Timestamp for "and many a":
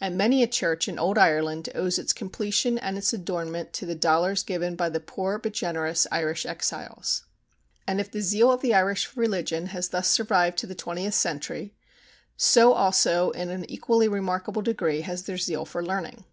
0.00-0.48